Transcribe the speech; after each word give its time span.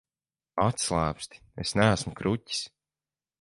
Atslābsti, 0.63 1.43
es 1.65 1.75
neesmu 1.81 2.15
kruķis. 2.23 2.63